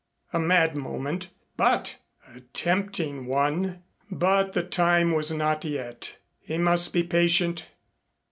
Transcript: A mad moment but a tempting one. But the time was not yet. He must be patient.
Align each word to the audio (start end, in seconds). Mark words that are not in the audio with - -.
A 0.33 0.39
mad 0.39 0.75
moment 0.75 1.29
but 1.57 1.97
a 2.27 2.39
tempting 2.39 3.27
one. 3.27 3.83
But 4.09 4.53
the 4.53 4.63
time 4.63 5.11
was 5.11 5.31
not 5.31 5.63
yet. 5.63 6.17
He 6.39 6.57
must 6.57 6.91
be 6.91 7.03
patient. 7.03 7.67